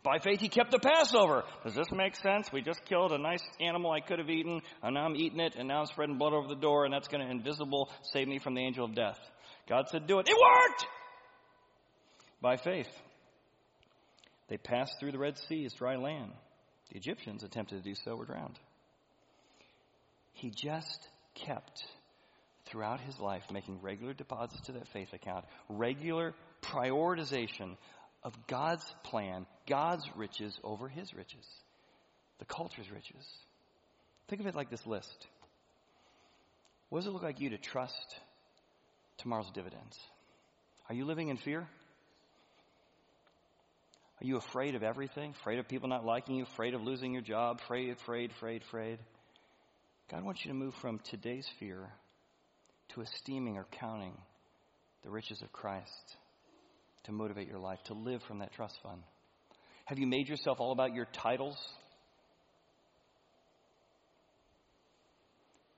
[0.02, 1.44] By faith, he kept the Passover.
[1.62, 2.50] Does this make sense?
[2.50, 5.56] We just killed a nice animal I could have eaten, and now I'm eating it,
[5.56, 8.38] and now I'm spreading blood over the door, and that's going to invisible save me
[8.38, 9.18] from the angel of death.
[9.68, 10.28] God said, do it.
[10.28, 10.86] It worked!
[12.40, 12.88] By faith.
[14.48, 16.32] They passed through the Red Sea as dry land.
[16.90, 18.58] The Egyptians attempted to do so, were drowned.
[20.32, 21.84] He just kept
[22.64, 27.76] throughout his life making regular deposits to that faith account, regular prioritization
[28.22, 31.46] of God's plan, God's riches over his riches,
[32.38, 33.26] the culture's riches.
[34.28, 35.26] Think of it like this list.
[36.88, 38.16] What does it look like you to trust
[39.18, 39.98] tomorrow's dividends?
[40.88, 41.60] Are you living in fear?
[44.20, 45.30] Are you afraid of everything?
[45.40, 46.42] Afraid of people not liking you?
[46.42, 47.60] Afraid of losing your job?
[47.62, 48.98] Afraid, afraid, afraid, afraid?
[50.10, 51.88] God wants you to move from today's fear
[52.90, 54.12] to esteeming or counting
[55.02, 56.16] the riches of Christ
[57.04, 59.02] to motivate your life, to live from that trust fund.
[59.86, 61.56] Have you made yourself all about your titles?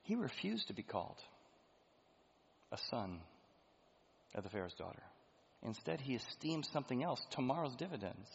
[0.03, 1.17] He refused to be called
[2.71, 3.21] a son
[4.35, 5.03] of the Pharaoh's daughter.
[5.63, 8.29] Instead, he esteems something else, tomorrow's dividends.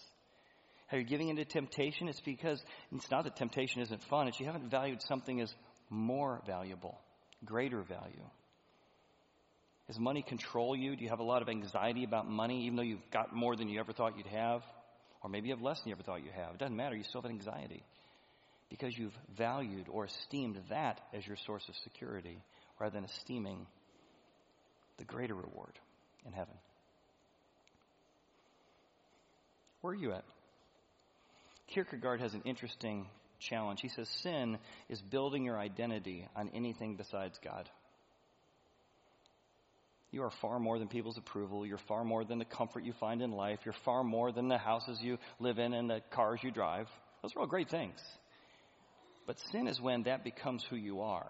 [0.91, 2.07] Are you giving into temptation?
[2.07, 5.53] It's because it's not that temptation isn't fun, it's you haven't valued something as
[5.89, 6.97] more valuable,
[7.43, 8.23] greater value.
[9.87, 10.95] Does money control you?
[10.95, 13.69] Do you have a lot of anxiety about money, even though you've got more than
[13.69, 14.61] you ever thought you'd have?
[15.23, 16.55] Or maybe you have less than you ever thought you have.
[16.55, 16.95] It doesn't matter.
[16.95, 17.83] You still have anxiety
[18.69, 22.43] because you've valued or esteemed that as your source of security
[22.79, 23.65] rather than esteeming
[24.97, 25.79] the greater reward
[26.25, 26.53] in heaven.
[29.81, 30.25] Where are you at?
[31.73, 33.07] Kierkegaard has an interesting
[33.39, 33.79] challenge.
[33.81, 34.57] He says sin
[34.89, 37.69] is building your identity on anything besides God.
[40.11, 41.65] You are far more than people's approval.
[41.65, 43.59] You're far more than the comfort you find in life.
[43.65, 46.87] You're far more than the houses you live in and the cars you drive.
[47.21, 47.99] Those are all great things.
[49.25, 51.27] But sin is when that becomes who you are.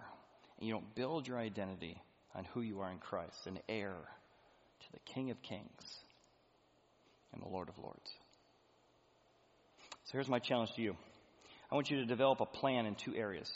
[0.59, 1.99] And you don't build your identity
[2.35, 5.99] on who you are in Christ, an heir to the King of Kings
[7.33, 8.11] and the Lord of Lords.
[10.05, 10.95] So here's my challenge to you
[11.71, 13.51] I want you to develop a plan in two areas.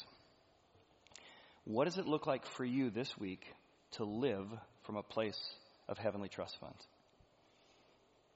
[1.63, 3.45] What does it look like for you this week
[3.93, 4.47] to live
[4.83, 5.39] from a place
[5.87, 6.75] of heavenly trust fund.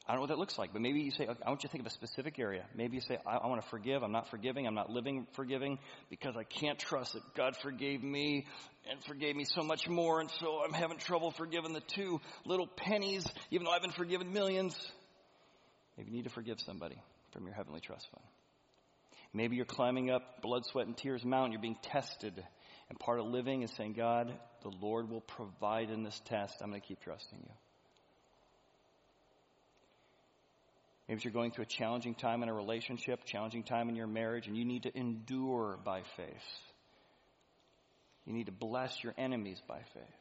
[0.08, 1.71] I don't know what that looks like, but maybe you say, I want you to
[1.71, 2.63] think of a specific area.
[2.75, 4.03] Maybe you say, I, I want to forgive.
[4.03, 4.67] I'm not forgiving.
[4.67, 5.79] I'm not living forgiving
[6.12, 8.45] because I can't trust that God forgave me
[8.88, 10.19] and forgave me so much more.
[10.19, 14.31] And so I'm having trouble forgiving the two little pennies, even though I've been forgiven
[14.31, 14.75] millions.
[15.97, 18.25] Maybe you need to forgive somebody from your heavenly trust fund.
[19.34, 21.51] Maybe you're climbing up blood, sweat, and tears mountain.
[21.51, 22.43] You're being tested.
[22.89, 26.56] And part of living is saying, God, the Lord will provide in this test.
[26.62, 27.52] I'm going to keep trusting you.
[31.08, 34.48] Maybe you're going through a challenging time in a relationship, challenging time in your marriage,
[34.48, 36.60] and you need to endure by faith.
[38.26, 40.17] You need to bless your enemies by faith.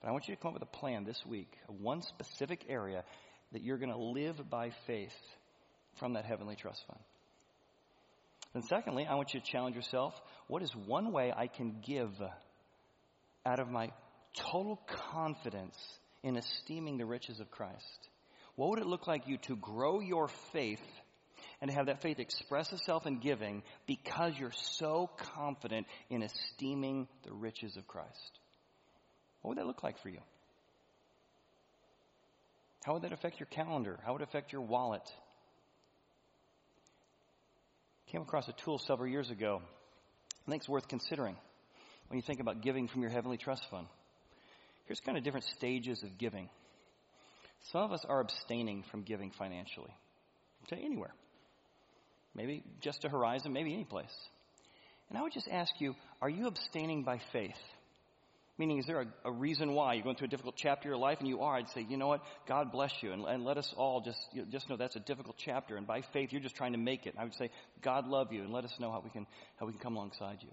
[0.00, 3.04] But I want you to come up with a plan this week, one specific area
[3.52, 5.14] that you're going to live by faith
[5.98, 7.00] from that heavenly trust fund.
[8.54, 12.10] And secondly, I want you to challenge yourself what is one way I can give
[13.46, 13.90] out of my
[14.34, 15.76] total confidence
[16.22, 18.08] in esteeming the riches of Christ?
[18.56, 20.82] What would it look like you to grow your faith
[21.60, 27.06] and to have that faith express itself in giving because you're so confident in esteeming
[27.22, 28.38] the riches of Christ?
[29.42, 30.20] What would that look like for you?
[32.84, 33.98] How would that affect your calendar?
[34.04, 35.08] How would it affect your wallet?
[38.10, 39.62] Came across a tool several years ago.
[40.44, 41.36] I think it's worth considering.
[42.08, 43.86] when you think about giving from your Heavenly Trust Fund.
[44.86, 46.48] Here's kind of different stages of giving.
[47.70, 49.94] Some of us are abstaining from giving financially
[50.70, 51.14] to anywhere.
[52.34, 54.16] Maybe just to Horizon, maybe any place.
[55.08, 57.54] And I would just ask you, are you abstaining by faith?
[58.60, 60.98] Meaning, is there a, a, reason why you're going through a difficult chapter of your
[60.98, 61.16] life?
[61.20, 61.56] And you are.
[61.56, 62.20] I'd say, you know what?
[62.46, 63.10] God bless you.
[63.10, 65.78] And, and let us all just, you know, just know that's a difficult chapter.
[65.78, 67.14] And by faith, you're just trying to make it.
[67.18, 67.48] I would say,
[67.82, 69.26] God love you and let us know how we can,
[69.58, 70.50] how we can come alongside you.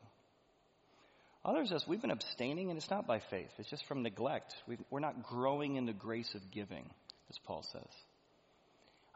[1.44, 3.50] Others us, we've been abstaining, and it's not by faith.
[3.58, 4.56] It's just from neglect.
[4.70, 6.90] we we're not growing in the grace of giving,
[7.30, 7.92] as Paul says.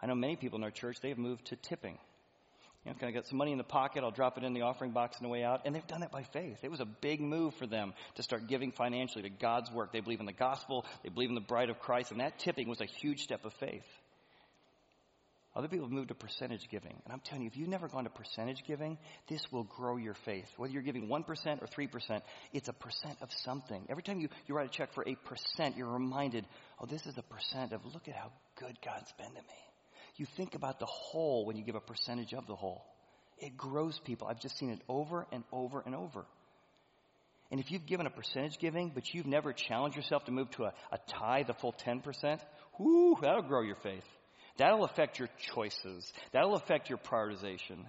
[0.02, 1.98] I know many people in our church, they've moved to tipping.
[2.86, 4.04] You know, can I get some money in the pocket?
[4.04, 5.62] I'll drop it in the offering box on the way out.
[5.66, 6.58] And they've done that by faith.
[6.64, 9.94] It was a big move for them to start giving financially to God's work.
[9.94, 10.86] They believe in the gospel.
[11.04, 12.10] They believe in the bride of Christ.
[12.12, 13.86] And that tipping was a huge step of faith.
[15.54, 16.96] Other people have moved to percentage giving.
[17.04, 20.14] And I'm telling you, if you've never gone to percentage giving, this will grow your
[20.26, 20.48] faith.
[20.58, 22.22] Whether you're giving 1% or 3%,
[22.54, 23.86] it's a percent of something.
[23.90, 26.48] Every time you, you write a check for a percent, you're reminded,
[26.80, 29.71] oh, this is a percent of look at how good God's been to me.
[30.18, 32.86] You think about the whole when you give a percentage of the whole.
[33.38, 34.28] It grows people.
[34.28, 36.26] I've just seen it over and over and over.
[37.50, 40.66] And if you've given a percentage giving, but you've never challenged yourself to move to
[40.66, 42.40] a, a tithe, the full 10%,
[42.80, 44.06] whoo, that'll grow your faith.
[44.58, 46.12] That'll affect your choices.
[46.32, 47.86] That'll affect your prioritization.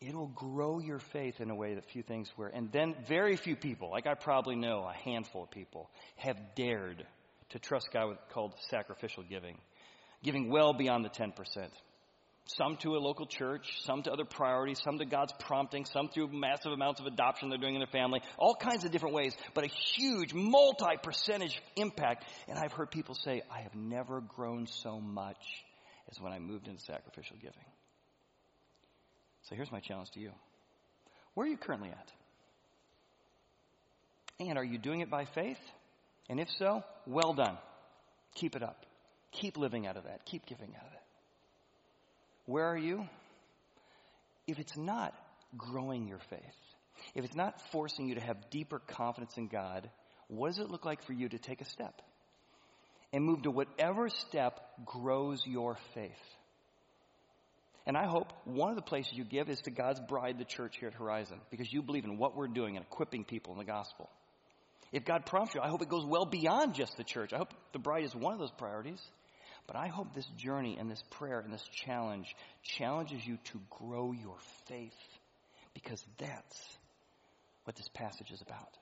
[0.00, 2.48] It'll grow your faith in a way that few things were.
[2.48, 7.06] And then very few people, like I probably know a handful of people, have dared
[7.50, 9.58] to trust God with called sacrificial giving
[10.22, 11.32] giving well beyond the 10%.
[12.46, 16.28] Some to a local church, some to other priorities, some to God's prompting, some through
[16.32, 19.64] massive amounts of adoption they're doing in their family, all kinds of different ways, but
[19.64, 22.24] a huge multi percentage impact.
[22.48, 25.64] And I've heard people say, I have never grown so much
[26.10, 27.64] as when I moved into sacrificial giving.
[29.42, 30.32] So here's my challenge to you
[31.34, 32.12] Where are you currently at?
[34.40, 35.60] And are you doing it by faith?
[36.28, 37.58] And if so, well done.
[38.34, 38.86] Keep it up.
[39.32, 40.24] Keep living out of that.
[40.24, 41.02] Keep giving out of it.
[42.46, 43.08] Where are you?
[44.46, 45.14] If it's not
[45.56, 46.40] growing your faith,
[47.14, 49.88] if it's not forcing you to have deeper confidence in God,
[50.28, 52.02] what does it look like for you to take a step?
[53.12, 56.10] And move to whatever step grows your faith.
[57.86, 60.76] And I hope one of the places you give is to God's bride, the church
[60.78, 63.64] here at Horizon, because you believe in what we're doing and equipping people in the
[63.64, 64.08] gospel.
[64.92, 67.32] If God prompts you, I hope it goes well beyond just the church.
[67.32, 69.00] I hope the bride is one of those priorities.
[69.66, 74.12] But I hope this journey and this prayer and this challenge challenges you to grow
[74.12, 74.92] your faith
[75.74, 76.78] because that's
[77.64, 78.76] what this passage is about.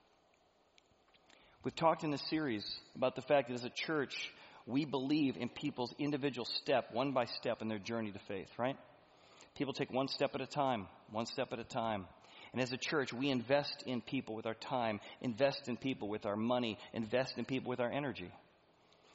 [1.64, 2.64] We've talked in this series
[2.95, 4.33] about the fact that as a church,
[4.67, 8.77] we believe in people's individual step, one by step in their journey to faith, right?
[9.57, 12.07] People take one step at a time, one step at a time.
[12.53, 16.27] And as a church, we invest in people with our time, invest in people with
[16.27, 18.31] our money, invest in people with our energy.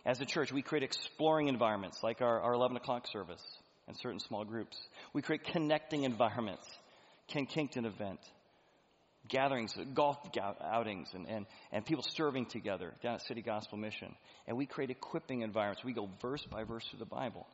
[0.05, 3.41] As a church, we create exploring environments like our, our 11 o'clock service
[3.87, 4.77] and certain small groups.
[5.13, 6.67] We create connecting environments,
[7.27, 8.19] Ken Kington event,
[9.29, 10.17] gatherings, golf
[10.61, 14.13] outings, and, and, and people serving together down at City Gospel Mission.
[14.47, 15.83] And we create equipping environments.
[15.85, 17.47] We go verse by verse through the Bible.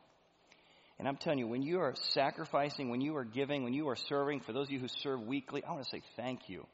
[0.98, 3.96] And I'm telling you, when you are sacrificing, when you are giving, when you are
[3.96, 6.66] serving, for those of you who serve weekly, I want to say thank you.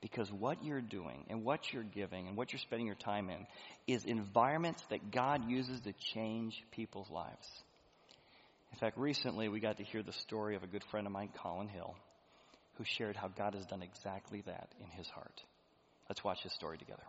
[0.00, 3.46] Because what you're doing and what you're giving and what you're spending your time in
[3.86, 7.48] is environments that God uses to change people's lives.
[8.72, 11.30] In fact, recently we got to hear the story of a good friend of mine,
[11.42, 11.94] Colin Hill,
[12.74, 15.42] who shared how God has done exactly that in his heart.
[16.08, 17.02] Let's watch his story together.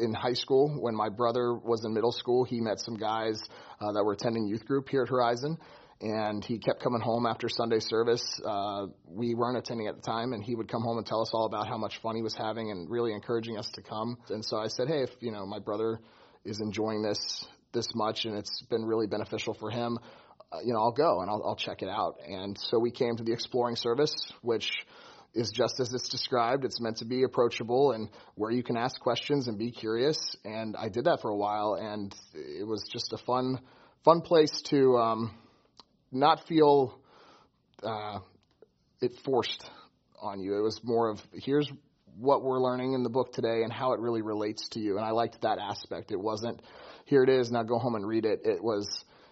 [0.00, 3.40] In high school, when my brother was in middle school, he met some guys
[3.80, 5.58] uh, that were attending youth group here at Horizon
[6.00, 8.40] and he kept coming home after Sunday service.
[8.44, 11.30] Uh, we weren't attending at the time, and he would come home and tell us
[11.32, 14.16] all about how much fun he was having and really encouraging us to come.
[14.28, 16.00] And so I said, hey, if you know my brother
[16.44, 19.98] is enjoying this this much and it's been really beneficial for him,
[20.52, 22.16] uh, you know, I'll go and I'll, I'll check it out.
[22.26, 24.70] And so we came to the exploring service, which
[25.34, 26.64] is just as it's described.
[26.64, 30.36] It's meant to be approachable and where you can ask questions and be curious.
[30.44, 33.58] And I did that for a while, and it was just a fun,
[34.04, 34.96] fun place to.
[34.98, 35.34] Um,
[36.14, 36.98] not feel
[37.82, 38.18] uh,
[39.00, 39.68] it forced
[40.20, 40.58] on you.
[40.58, 41.70] It was more of here's
[42.16, 44.96] what we're learning in the book today and how it really relates to you.
[44.96, 46.12] And I liked that aspect.
[46.12, 46.62] It wasn't
[47.06, 48.40] here it is, now go home and read it.
[48.44, 48.88] It was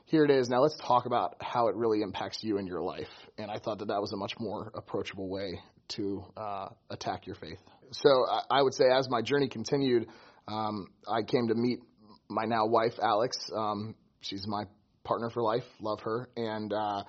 [0.06, 3.08] here it is, now let's talk about how it really impacts you in your life.
[3.38, 5.60] And I thought that that was a much more approachable way
[5.96, 7.58] to uh, attack your faith.
[7.92, 10.08] So I, I, would say as my journey continued,
[10.48, 11.80] um, I came to meet
[12.28, 13.36] my now wife, Alex.
[13.56, 14.64] Um, she's my
[15.04, 17.02] partner for life, love her, and uh,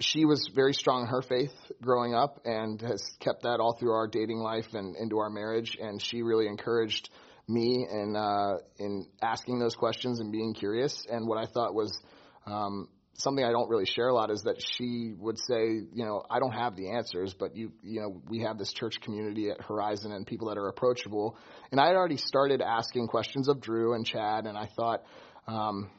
[0.00, 3.92] she was very strong in her faith growing up and has kept that all through
[3.92, 5.76] our dating life and into our marriage.
[5.80, 7.10] And she really encouraged
[7.46, 11.06] me in uh, in asking those questions and being curious.
[11.10, 11.98] And what I thought was
[12.46, 16.22] um, something I don't really share a lot is that she would say, you know,
[16.30, 19.60] I don't have the answers, but you, you know, we have this church community at
[19.60, 21.36] Horizon and people that are approachable.
[21.70, 25.02] And I had already started asking questions of Drew and Chad, and I thought,
[25.46, 25.90] um,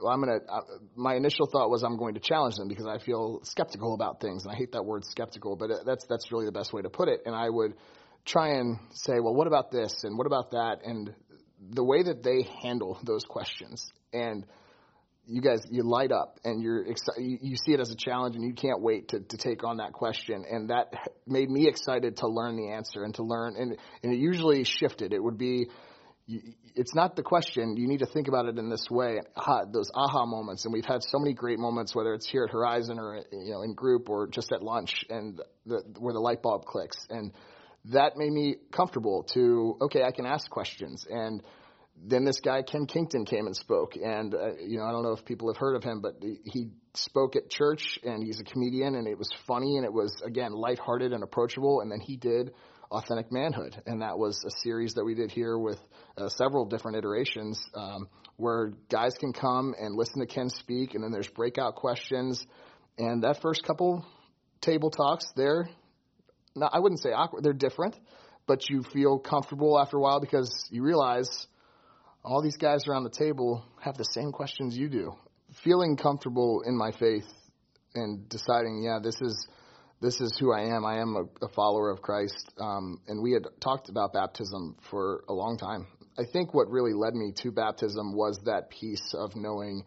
[0.00, 0.38] well, I'm gonna.
[0.48, 0.60] Uh,
[0.96, 4.44] my initial thought was I'm going to challenge them because I feel skeptical about things,
[4.44, 7.08] and I hate that word skeptical, but that's that's really the best way to put
[7.08, 7.20] it.
[7.26, 7.74] And I would
[8.24, 11.14] try and say, well, what about this and what about that, and
[11.70, 14.44] the way that they handle those questions and
[15.26, 18.44] you guys you light up and you're excited you see it as a challenge and
[18.44, 20.92] you can't wait to, to take on that question and that
[21.26, 25.12] made me excited to learn the answer and to learn and and it usually shifted
[25.12, 25.66] it would be
[26.26, 27.76] it's not the question.
[27.76, 29.20] You need to think about it in this way.
[29.36, 30.64] Aha, those aha moments.
[30.64, 33.62] And we've had so many great moments whether it's here at horizon or you know
[33.62, 37.06] in group or just at lunch and the, where the light bulb clicks.
[37.10, 37.32] And
[37.86, 41.06] that made me comfortable to okay i can ask questions.
[41.08, 41.42] And
[42.02, 45.12] then this guy Ken Kington came and spoke, and uh, you know I don't know
[45.12, 48.94] if people have heard of him, but he spoke at church, and he's a comedian,
[48.94, 51.80] and it was funny, and it was again lighthearted and approachable.
[51.82, 52.52] And then he did
[52.94, 55.80] Authentic Manhood, and that was a series that we did here with
[56.16, 61.02] uh, several different iterations, um, where guys can come and listen to Ken speak, and
[61.02, 62.46] then there's breakout questions,
[62.96, 64.06] and that first couple
[64.60, 65.68] table talks, they're
[66.54, 67.98] not, I wouldn't say awkward, they're different,
[68.46, 71.48] but you feel comfortable after a while because you realize
[72.24, 75.14] all these guys around the table have the same questions you do.
[75.64, 77.26] Feeling comfortable in my faith
[77.94, 79.48] and deciding, yeah, this is
[80.04, 80.84] this is who I am.
[80.84, 82.52] I am a, a follower of Christ.
[82.60, 85.86] Um, and we had talked about baptism for a long time.
[86.18, 89.84] I think what really led me to baptism was that piece of knowing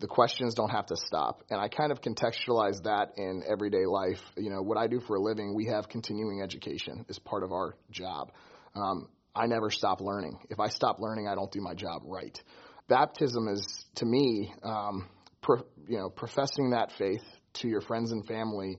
[0.00, 1.42] the questions don't have to stop.
[1.50, 4.20] And I kind of contextualize that in everyday life.
[4.36, 7.50] You know, what I do for a living, we have continuing education as part of
[7.50, 8.30] our job.
[8.76, 10.38] Um, I never stop learning.
[10.50, 12.40] If I stop learning, I don't do my job right.
[12.88, 15.08] Baptism is, to me, um,
[15.40, 15.56] pro,
[15.88, 17.22] you know, professing that faith
[17.54, 18.78] to your friends and family.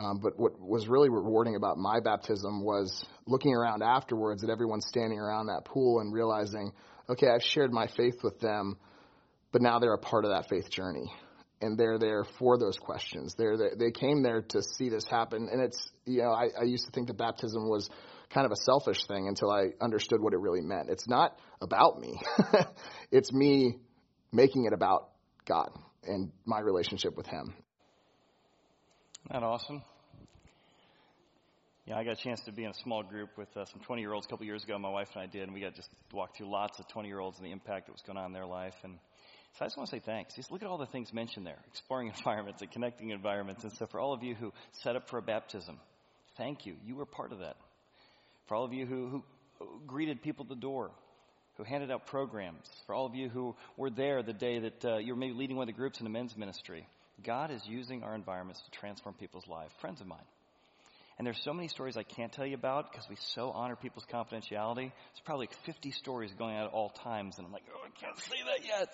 [0.00, 4.80] Um, but what was really rewarding about my baptism was looking around afterwards at everyone
[4.80, 6.72] standing around that pool and realizing,
[7.08, 8.78] okay, I've shared my faith with them,
[9.52, 11.12] but now they're a part of that faith journey
[11.60, 13.34] and they're there for those questions.
[13.36, 16.86] They're, they came there to see this happen, and it's you know I, I used
[16.86, 17.88] to think that baptism was
[18.32, 20.88] kind of a selfish thing until I understood what it really meant.
[20.88, 22.18] It's not about me.
[23.10, 23.76] it's me
[24.32, 25.10] making it about
[25.46, 25.70] God
[26.04, 27.54] and my relationship with Him.
[29.26, 29.82] Isn't that awesome?
[31.90, 34.00] Yeah, I got a chance to be in a small group with uh, some 20
[34.00, 34.78] year olds a couple years ago.
[34.78, 37.18] My wife and I did, and we got just walked through lots of 20 year
[37.18, 38.76] olds and the impact that was going on in their life.
[38.84, 38.94] And
[39.58, 40.36] so I just want to say thanks.
[40.36, 43.64] Just look at all the things mentioned there exploring environments and connecting environments.
[43.64, 44.52] And so, for all of you who
[44.84, 45.80] set up for a baptism,
[46.36, 46.76] thank you.
[46.86, 47.56] You were part of that.
[48.46, 49.24] For all of you who,
[49.58, 50.92] who greeted people at the door,
[51.56, 54.98] who handed out programs, for all of you who were there the day that uh,
[54.98, 56.86] you were maybe leading one of the groups in the men's ministry,
[57.26, 59.72] God is using our environments to transform people's lives.
[59.80, 60.20] Friends of mine.
[61.20, 64.06] And there's so many stories I can't tell you about because we so honor people's
[64.10, 64.90] confidentiality.
[64.90, 67.90] There's probably like 50 stories going out at all times, and I'm like, oh, I
[68.02, 68.88] can't say that yet.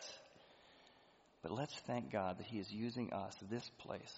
[1.45, 4.12] But let's thank God that He is using us, this place,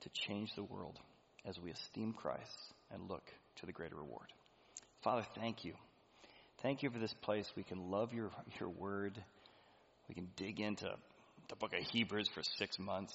[0.00, 0.98] to change the world
[1.44, 3.24] as we esteem Christ and look
[3.56, 4.32] to the greater reward.
[5.04, 5.74] Father, thank you.
[6.62, 7.44] Thank you for this place.
[7.54, 9.22] We can love your, your word.
[10.08, 10.88] We can dig into
[11.50, 13.12] the book of Hebrews for six months.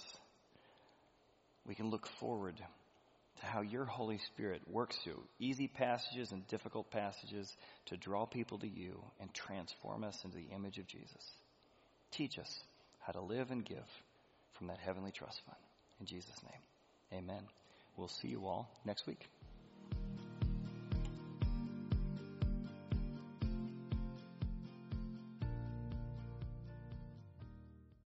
[1.66, 2.62] We can look forward
[3.40, 7.56] to how your Holy Spirit works through easy passages and difficult passages
[7.88, 11.32] to draw people to you and transform us into the image of Jesus.
[12.12, 12.64] Teach us
[13.00, 13.86] how to live and give
[14.54, 15.58] from that heavenly trust fund.
[16.00, 17.44] In Jesus' name, amen.
[17.98, 19.28] We'll see you all next week.